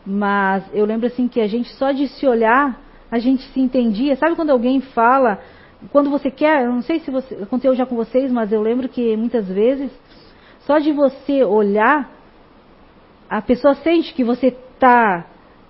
[0.04, 2.80] mas eu lembro assim que a gente só de se olhar,
[3.10, 4.16] a gente se entendia.
[4.16, 5.40] Sabe quando alguém fala,
[5.90, 8.88] quando você quer, eu não sei se você, aconteceu já com vocês, mas eu lembro
[8.88, 9.90] que muitas vezes,
[10.60, 12.10] só de você olhar,
[13.28, 15.26] a pessoa sente que você está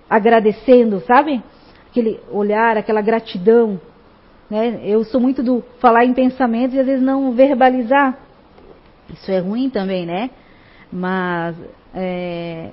[0.09, 1.41] agradecendo, sabe?
[1.89, 3.79] Aquele olhar, aquela gratidão.
[4.49, 4.81] Né?
[4.83, 8.17] Eu sou muito do falar em pensamentos e às vezes não verbalizar.
[9.13, 10.29] Isso é ruim também, né?
[10.91, 11.55] Mas
[11.93, 12.71] é,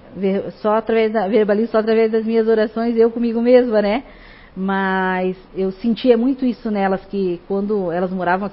[0.61, 4.05] só através da, verbalizo só através das minhas orações, eu comigo mesma, né?
[4.57, 8.51] Mas eu sentia muito isso nelas, que quando elas moravam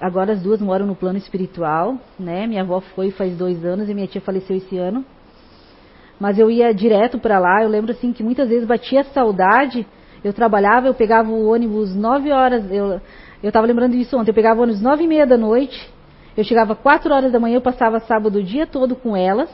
[0.00, 2.46] agora as duas moram no plano espiritual, né?
[2.46, 5.04] Minha avó foi faz dois anos e minha tia faleceu esse ano.
[6.18, 9.86] Mas eu ia direto para lá, eu lembro assim que muitas vezes batia saudade,
[10.24, 13.00] eu trabalhava, eu pegava o ônibus nove horas, eu,
[13.42, 15.92] eu tava lembrando disso ontem, eu pegava o ônibus nove e meia da noite,
[16.36, 19.50] eu chegava quatro horas da manhã, eu passava sábado o dia todo com elas.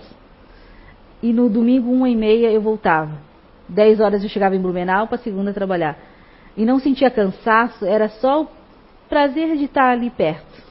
[1.23, 3.13] E no domingo, uma e meia, eu voltava.
[3.69, 5.97] Dez horas eu chegava em Blumenau para segunda trabalhar.
[6.57, 8.49] E não sentia cansaço, era só o
[9.09, 10.63] prazer de estar ali perto,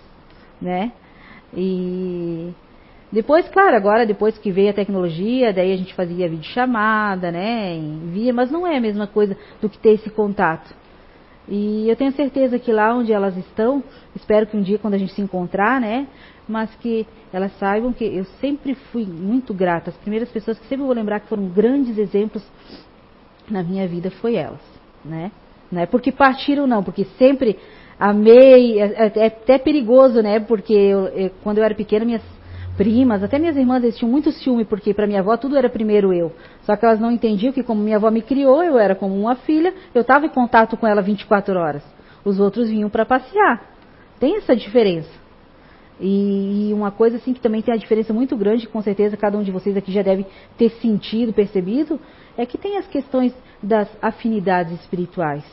[0.62, 0.92] né?
[1.54, 2.54] E
[3.12, 7.80] depois, claro, agora depois que veio a tecnologia, daí a gente fazia videochamada, né?
[8.06, 10.74] Via, mas não é a mesma coisa do que ter esse contato.
[11.54, 13.84] E eu tenho certeza que lá onde elas estão,
[14.16, 16.08] espero que um dia quando a gente se encontrar, né,
[16.48, 19.90] mas que elas saibam que eu sempre fui muito grata.
[19.90, 22.42] As primeiras pessoas que sempre vou lembrar que foram grandes exemplos
[23.50, 24.62] na minha vida foi elas,
[25.04, 25.30] né?
[25.70, 27.60] Não é porque partiram não, porque sempre
[28.00, 30.40] amei, é, é, é até perigoso, né?
[30.40, 32.24] Porque eu, eu, quando eu era pequena, minhas
[32.78, 36.14] primas, até minhas irmãs, eles tinham muito ciúme, porque para minha avó tudo era primeiro
[36.14, 36.32] eu.
[36.64, 39.36] Só que elas não entendiam que como minha avó me criou, eu era como uma
[39.36, 41.84] filha, eu estava em contato com ela 24 horas.
[42.24, 43.62] Os outros vinham para passear.
[44.20, 45.10] Tem essa diferença.
[46.00, 49.38] E, e, uma coisa assim que também tem a diferença muito grande, com certeza cada
[49.38, 50.26] um de vocês aqui já deve
[50.58, 52.00] ter sentido, percebido,
[52.36, 55.44] é que tem as questões das afinidades espirituais.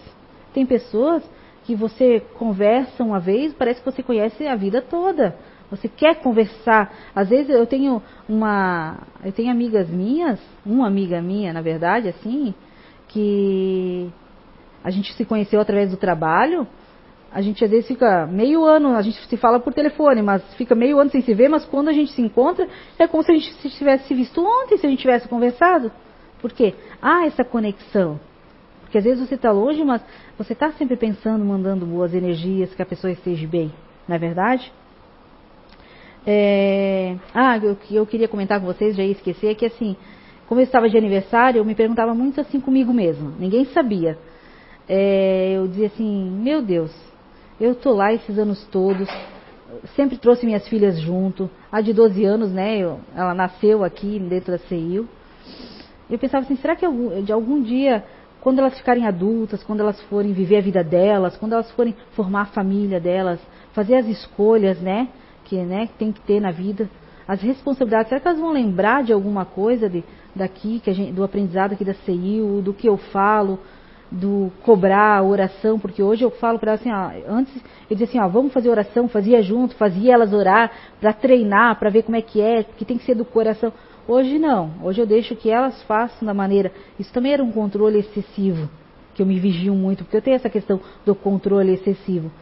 [0.54, 1.22] Tem pessoas
[1.68, 5.36] que você conversa uma vez, parece que você conhece a vida toda.
[5.70, 6.90] Você quer conversar.
[7.14, 12.54] Às vezes eu tenho uma, eu tenho amigas minhas, uma amiga minha, na verdade, assim,
[13.08, 14.10] que
[14.82, 16.66] a gente se conheceu através do trabalho.
[17.30, 20.74] A gente às vezes fica meio ano, a gente se fala por telefone, mas fica
[20.74, 22.66] meio ano sem se ver, mas quando a gente se encontra,
[22.98, 25.92] é como se a gente se tivesse visto ontem, se a gente tivesse conversado.
[26.40, 26.74] Por quê?
[27.02, 28.18] Há essa conexão.
[28.88, 30.02] Porque às vezes você está longe, mas
[30.38, 33.70] você está sempre pensando, mandando boas energias, que a pessoa esteja bem.
[34.08, 34.72] Não é verdade?
[36.26, 37.14] É...
[37.34, 39.94] Ah, o que eu queria comentar com vocês, já ia esquecer, é que assim,
[40.46, 43.30] como eu estava de aniversário, eu me perguntava muito assim comigo mesma.
[43.38, 44.16] Ninguém sabia.
[44.88, 45.52] É...
[45.54, 46.90] Eu dizia assim, meu Deus,
[47.60, 49.06] eu tô lá esses anos todos,
[49.96, 51.50] sempre trouxe minhas filhas junto.
[51.70, 55.06] A de 12 anos, né, eu, ela nasceu aqui dentro da CEIU.
[56.08, 56.86] Eu pensava assim, será que
[57.22, 58.02] de algum dia,
[58.48, 62.40] quando elas ficarem adultas, quando elas forem viver a vida delas, quando elas forem formar
[62.40, 63.38] a família delas,
[63.74, 65.08] fazer as escolhas, né,
[65.44, 66.88] que né, tem que ter na vida,
[67.26, 70.02] as responsabilidades, será que elas vão lembrar de alguma coisa de,
[70.34, 73.58] daqui, que gente, do aprendizado aqui da CEIU, do que eu falo,
[74.10, 77.54] do cobrar a oração, porque hoje eu falo para elas assim, ó, antes
[77.90, 81.90] eu dizia assim, ó, vamos fazer oração, fazia junto, fazia elas orar para treinar, para
[81.90, 83.74] ver como é que é, que tem que ser do coração.
[84.10, 86.72] Hoje não, hoje eu deixo que elas façam da maneira.
[86.98, 88.66] Isso também era um controle excessivo,
[89.14, 92.32] que eu me vigio muito, porque eu tenho essa questão do controle excessivo.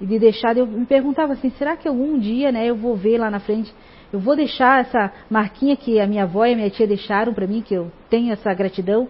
[0.00, 3.18] E de deixar, eu me perguntava assim, será que algum dia, né, eu vou ver
[3.18, 3.74] lá na frente,
[4.12, 7.48] eu vou deixar essa marquinha que a minha avó e a minha tia deixaram para
[7.48, 9.08] mim, que eu tenho essa gratidão.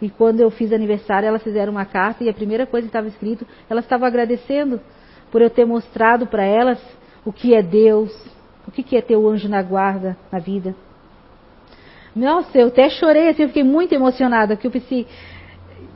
[0.00, 3.08] E quando eu fiz aniversário, elas fizeram uma carta e a primeira coisa que estava
[3.08, 4.80] escrito, elas estavam agradecendo
[5.30, 6.80] por eu ter mostrado para elas
[7.26, 8.10] o que é Deus,
[8.66, 10.74] o que é ter o anjo na guarda na vida.
[12.16, 15.06] Nossa, eu até chorei, assim, eu fiquei muito emocionada, que eu pensei,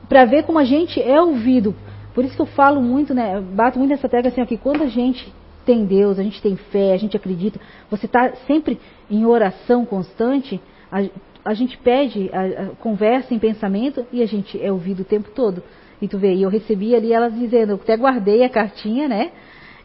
[0.07, 1.73] para ver como a gente é ouvido.
[2.13, 4.83] Por isso que eu falo muito, né, bato muito nessa tecla assim, ó, que quando
[4.83, 5.33] a gente
[5.65, 8.79] tem Deus, a gente tem fé, a gente acredita, você está sempre
[9.09, 11.03] em oração constante, a,
[11.43, 15.31] a gente pede, a, a, conversa em pensamento e a gente é ouvido o tempo
[15.31, 15.63] todo.
[15.99, 19.31] E tu vê, e eu recebi ali elas dizendo, eu até guardei a cartinha, né?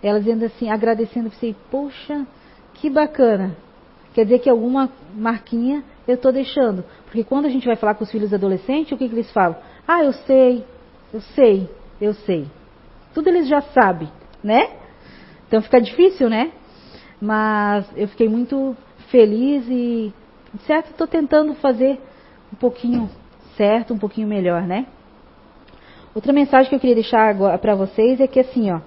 [0.03, 2.27] Elas dizendo assim, agradecendo, eu pensei, poxa,
[2.75, 3.57] que bacana.
[4.13, 6.85] Quer dizer que alguma marquinha eu estou deixando.
[7.05, 9.57] Porque quando a gente vai falar com os filhos adolescentes, o que, que eles falam?
[9.87, 10.65] Ah, eu sei,
[11.13, 12.47] eu sei, eu sei.
[13.15, 14.09] Tudo eles já sabem,
[14.43, 14.71] né?
[15.49, 16.53] Então fica difícil, né?
[17.21, 18.77] Mas eu fiquei muito
[19.09, 20.13] feliz e
[20.67, 22.01] certo, estou tentando fazer
[22.53, 23.09] um pouquinho
[23.57, 24.87] certo, um pouquinho melhor, né?
[26.15, 28.81] Outra mensagem que eu queria deixar para vocês é que assim, ó,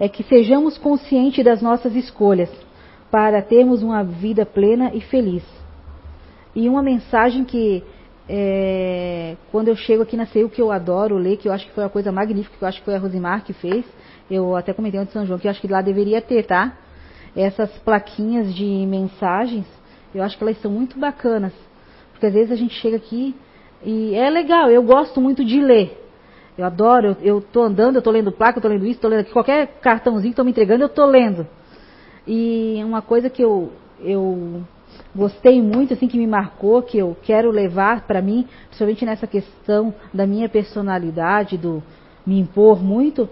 [0.00, 2.50] é que sejamos conscientes das nossas escolhas
[3.10, 5.61] para termos uma vida plena e feliz.
[6.54, 7.82] E uma mensagem que
[8.28, 11.72] é, quando eu chego aqui na CEU, que eu adoro ler, que eu acho que
[11.72, 13.84] foi uma coisa magnífica, que eu acho que foi a Rosimar que fez,
[14.30, 16.76] eu até comentei antes de São João, que eu acho que lá deveria ter, tá?
[17.34, 19.66] Essas plaquinhas de mensagens
[20.14, 21.52] eu acho que elas são muito bacanas.
[22.12, 23.34] Porque às vezes a gente chega aqui
[23.82, 25.98] e é legal, eu gosto muito de ler.
[26.56, 29.20] Eu adoro, eu estou andando, eu estou lendo placa, eu estou lendo isso, estou lendo
[29.20, 31.46] aqui, qualquer cartãozinho que estão me entregando, eu estou lendo.
[32.26, 34.62] E uma coisa que eu, eu
[35.14, 39.94] gostei muito, assim, que me marcou, que eu quero levar para mim, principalmente nessa questão
[40.12, 41.82] da minha personalidade, do
[42.26, 43.28] me impor muito,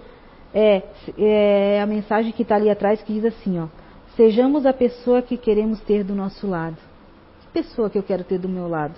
[0.53, 0.83] é,
[1.17, 3.69] é a mensagem que está ali atrás que diz assim, ó,
[4.21, 6.77] Sejamos a pessoa que queremos ter do nosso lado.
[7.41, 8.95] Que pessoa que eu quero ter do meu lado?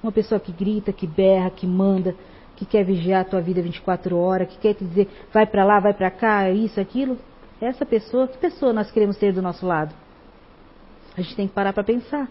[0.00, 2.14] Uma pessoa que grita, que berra, que manda,
[2.54, 5.80] que quer vigiar a tua vida 24 horas, que quer te dizer vai para lá,
[5.80, 7.18] vai para cá, isso, aquilo.
[7.60, 9.92] Essa pessoa, que pessoa nós queremos ter do nosso lado?
[11.20, 12.28] A gente tem que parar para pensar,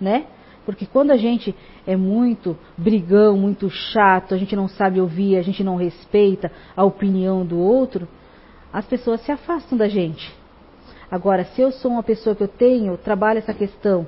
[0.00, 0.26] né?
[0.66, 1.54] Porque quando a gente
[1.86, 6.84] é muito brigão, muito chato, a gente não sabe ouvir, a gente não respeita a
[6.84, 8.08] opinião do outro,
[8.72, 10.34] as pessoas se afastam da gente.
[11.10, 14.06] Agora, se eu sou uma pessoa que eu tenho, trabalho essa questão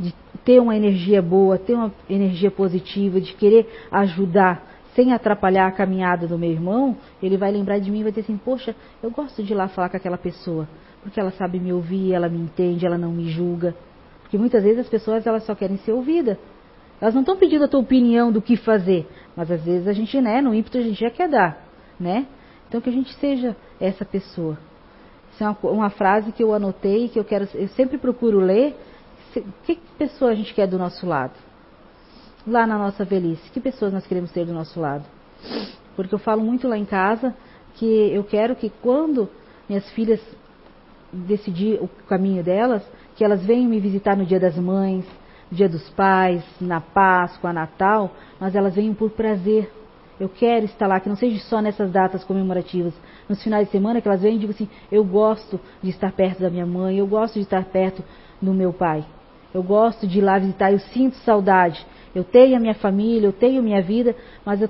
[0.00, 0.14] de
[0.44, 6.26] ter uma energia boa, ter uma energia positiva, de querer ajudar, sem atrapalhar a caminhada
[6.26, 9.42] do meu irmão, ele vai lembrar de mim e vai dizer assim: Poxa, eu gosto
[9.42, 10.66] de ir lá falar com aquela pessoa,
[11.08, 13.74] porque ela sabe me ouvir, ela me entende, ela não me julga.
[14.20, 16.36] Porque muitas vezes as pessoas elas só querem ser ouvidas.
[17.00, 20.20] Elas não estão pedindo a tua opinião do que fazer, mas às vezes a gente,
[20.20, 21.64] né, no ímpeto a gente já quer dar,
[21.98, 22.26] né?
[22.68, 24.58] Então que a gente seja essa pessoa.
[25.32, 28.76] Isso é uma, uma frase que eu anotei, que eu quero, eu sempre procuro ler.
[29.64, 31.34] Que pessoa a gente quer do nosso lado?
[32.46, 35.04] Lá na nossa velhice, que pessoas nós queremos ter do nosso lado?
[35.96, 37.34] Porque eu falo muito lá em casa
[37.76, 39.28] que eu quero que quando
[39.68, 40.20] minhas filhas
[41.12, 42.82] decidir o caminho delas,
[43.16, 45.04] que elas venham me visitar no Dia das Mães,
[45.50, 49.70] Dia dos Pais, na Páscoa, Natal, mas elas venham por prazer.
[50.20, 52.92] Eu quero estar lá, que não seja só nessas datas comemorativas,
[53.28, 56.40] nos finais de semana que elas venham e digam assim: eu gosto de estar perto
[56.40, 58.02] da minha mãe, eu gosto de estar perto
[58.42, 59.04] do meu pai,
[59.54, 61.84] eu gosto de ir lá visitar, eu sinto saudade.
[62.14, 64.68] Eu tenho a minha família, eu tenho minha vida, mas eu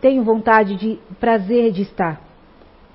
[0.00, 2.22] tenho vontade de prazer de estar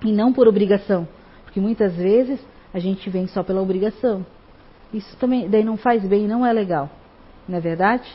[0.03, 1.07] e não por obrigação,
[1.43, 2.39] porque muitas vezes
[2.73, 4.25] a gente vem só pela obrigação.
[4.93, 6.89] Isso também daí não faz bem, não é legal,
[7.47, 8.09] não é verdade?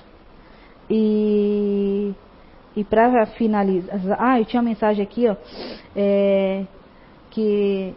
[0.90, 2.14] E
[2.76, 5.34] e para finalizar, ah, eu tinha uma mensagem aqui, ó,
[5.96, 6.66] é,
[7.30, 7.94] que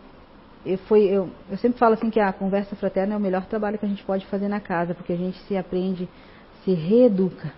[0.65, 3.77] eu, foi, eu, eu sempre falo assim que a conversa fraterna é o melhor trabalho
[3.77, 6.07] que a gente pode fazer na casa, porque a gente se aprende,
[6.63, 7.51] se reeduca,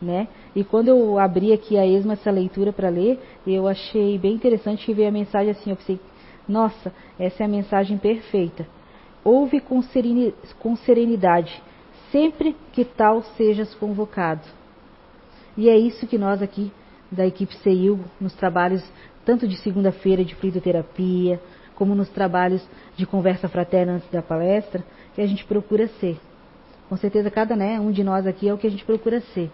[0.00, 0.28] né?
[0.54, 4.86] E quando eu abri aqui a esma essa leitura para ler, eu achei bem interessante
[4.86, 5.98] que veio a mensagem assim, eu pensei,
[6.48, 8.66] nossa, essa é a mensagem perfeita.
[9.22, 9.82] Ouve com
[10.76, 11.62] serenidade,
[12.10, 14.42] sempre que tal sejas convocado.
[15.56, 16.72] E é isso que nós aqui
[17.10, 18.82] da equipe CEIU, nos trabalhos
[19.24, 21.40] tanto de segunda-feira de fluidoterapia,
[21.74, 24.82] como nos trabalhos de conversa fraterna antes da palestra,
[25.14, 26.18] que a gente procura ser.
[26.88, 29.50] Com certeza cada né, um de nós aqui é o que a gente procura ser.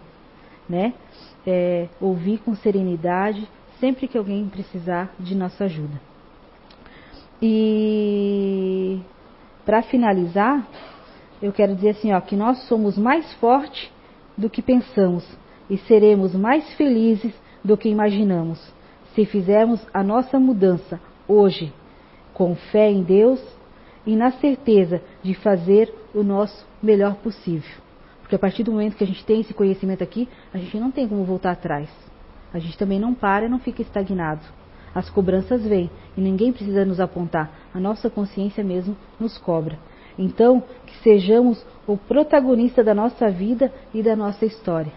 [0.67, 0.93] Né?
[1.45, 3.47] É, ouvir com serenidade
[3.79, 6.14] sempre que alguém precisar de nossa ajuda.
[7.41, 8.99] E
[9.65, 10.67] para finalizar,
[11.41, 13.91] eu quero dizer assim, ó, que nós somos mais fortes
[14.37, 15.25] do que pensamos
[15.69, 18.73] e seremos mais felizes do que imaginamos
[19.15, 21.73] se fizermos a nossa mudança hoje
[22.33, 23.41] com fé em Deus
[24.05, 27.71] e na certeza de fazer o nosso melhor possível.
[28.21, 30.91] Porque a partir do momento que a gente tem esse conhecimento aqui, a gente não
[30.91, 31.89] tem como voltar atrás.
[32.53, 34.41] A gente também não para e não fica estagnado.
[34.95, 39.77] As cobranças vêm e ninguém precisa nos apontar, a nossa consciência mesmo nos cobra.
[40.17, 44.93] Então, que sejamos o protagonista da nossa vida e da nossa história.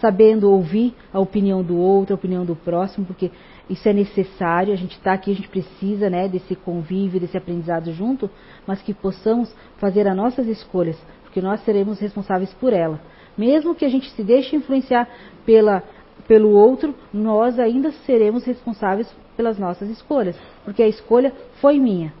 [0.00, 3.32] Sabendo ouvir a opinião do outro, a opinião do próximo, porque
[3.68, 7.92] isso é necessário, a gente está aqui, a gente precisa né, desse convívio, desse aprendizado
[7.92, 8.30] junto,
[8.64, 13.00] mas que possamos fazer as nossas escolhas, porque nós seremos responsáveis por ela.
[13.36, 15.08] Mesmo que a gente se deixe influenciar
[15.44, 15.82] pela
[16.26, 22.12] pelo outro, nós ainda seremos responsáveis pelas nossas escolhas, porque a escolha foi minha,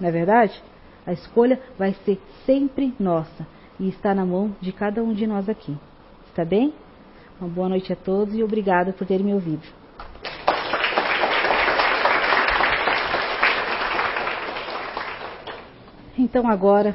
[0.00, 0.62] não é verdade?
[1.06, 3.46] A escolha vai ser sempre nossa
[3.78, 5.76] e está na mão de cada um de nós aqui.
[6.26, 6.72] Está bem?
[7.40, 9.66] Uma boa noite a todos e obrigada por terem me ouvido.
[16.16, 16.94] Então agora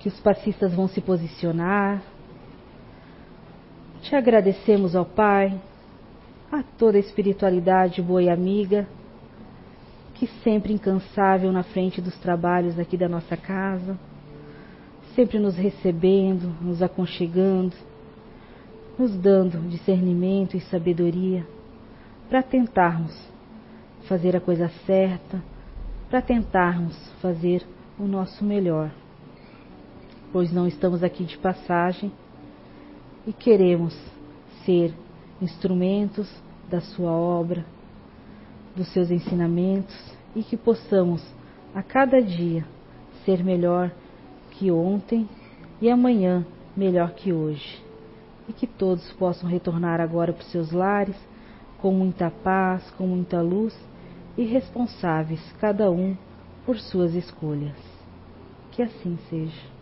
[0.00, 2.02] que os passistas vão se posicionar,
[4.02, 5.58] te agradecemos ao Pai
[6.50, 8.86] a toda a espiritualidade boa e amiga,
[10.14, 13.98] que sempre incansável na frente dos trabalhos aqui da nossa casa,
[15.14, 17.74] sempre nos recebendo, nos aconchegando,
[18.98, 21.46] nos dando discernimento e sabedoria
[22.28, 23.16] para tentarmos
[24.08, 25.42] fazer a coisa certa,
[26.08, 27.62] para tentarmos fazer
[27.98, 28.90] o nosso melhor,
[30.32, 32.10] pois não estamos aqui de passagem
[33.26, 33.94] e queremos
[34.64, 34.94] ser
[35.40, 36.28] instrumentos
[36.70, 37.64] da sua obra,
[38.76, 39.96] dos seus ensinamentos
[40.34, 41.22] e que possamos
[41.74, 42.64] a cada dia
[43.24, 43.90] ser melhor
[44.52, 45.28] que ontem
[45.80, 46.46] e amanhã
[46.76, 47.82] melhor que hoje.
[48.48, 51.16] E que todos possam retornar agora para os seus lares
[51.80, 53.76] com muita paz, com muita luz
[54.36, 56.16] e responsáveis, cada um
[56.64, 57.76] por suas escolhas.
[58.72, 59.77] Que assim seja.